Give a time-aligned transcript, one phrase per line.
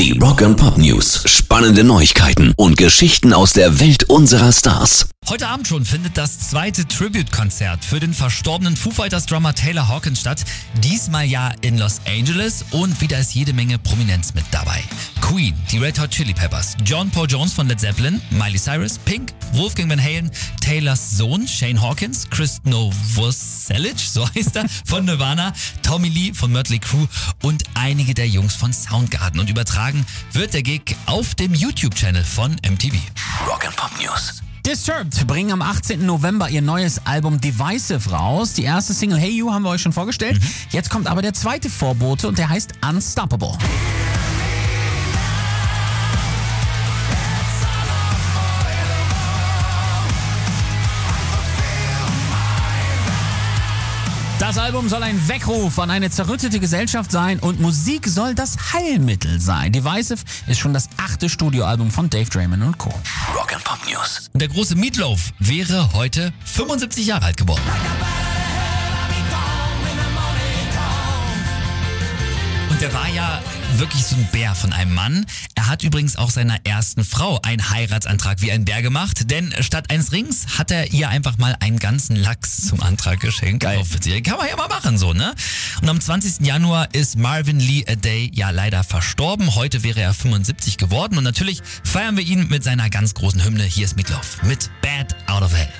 [0.00, 1.22] Die Rock and Pop News.
[1.26, 5.10] Spannende Neuigkeiten und Geschichten aus der Welt unserer Stars.
[5.28, 10.20] Heute Abend schon findet das zweite Tribute-Konzert für den verstorbenen Foo Fighters Drummer Taylor Hawkins
[10.20, 10.42] statt.
[10.82, 14.82] Diesmal ja in Los Angeles und wieder ist jede Menge Prominenz mit dabei.
[15.20, 19.34] Queen, die Red Hot Chili Peppers, John Paul Jones von Led Zeppelin, Miley Cyrus, Pink,
[19.52, 20.30] Wolfgang Van Halen,
[20.62, 22.58] Taylors Sohn Shane Hawkins, Chris
[23.70, 27.06] Novoselic, so heißt er, von Nirvana, Tommy Lee von Mötley Crüe
[27.42, 29.40] und einige der Jungs von Soundgarden.
[29.40, 32.96] Und übertragen wird der Gig auf dem YouTube-Channel von MTV.
[33.46, 34.42] Rock and Pop News.
[34.66, 36.04] Disturbed bringen am 18.
[36.04, 38.52] November ihr neues Album Divisive raus.
[38.52, 40.40] Die erste Single Hey You haben wir euch schon vorgestellt.
[40.70, 43.56] Jetzt kommt aber der zweite Vorbote und der heißt Unstoppable.
[54.40, 59.38] Das Album soll ein Weckruf an eine zerrüttete Gesellschaft sein und Musik soll das Heilmittel
[59.38, 59.70] sein.
[59.70, 62.88] Divisive ist schon das achte Studioalbum von Dave Draymond und Co.
[63.34, 64.30] Rock and Pop News.
[64.32, 67.60] Und der große Meatloaf wäre heute 75 Jahre alt geworden.
[72.80, 73.42] Der war ja
[73.76, 75.26] wirklich so ein Bär von einem Mann.
[75.54, 79.90] Er hat übrigens auch seiner ersten Frau einen Heiratsantrag wie ein Bär gemacht, denn statt
[79.90, 83.62] eines Rings hat er ihr einfach mal einen ganzen Lachs zum Antrag geschenkt.
[83.62, 83.82] Geil.
[84.24, 85.34] Kann man ja mal machen, so, ne?
[85.82, 86.46] Und am 20.
[86.46, 89.54] Januar ist Marvin Lee A Day ja leider verstorben.
[89.54, 93.64] Heute wäre er 75 geworden und natürlich feiern wir ihn mit seiner ganz großen Hymne.
[93.64, 95.70] Hier ist Meatloaf mit Bad Out of Hell.